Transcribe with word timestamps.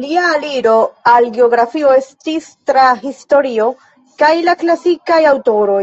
Lia 0.00 0.22
aliro 0.32 0.72
al 1.12 1.28
geografio 1.36 1.92
estis 2.00 2.48
tra 2.70 2.84
historio 3.04 3.70
kaj 4.24 4.34
la 4.50 4.56
klasikaj 4.64 5.22
aŭtoroj. 5.32 5.82